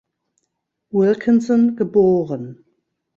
Wilkinson 0.89 1.75
geboren. 1.75 2.65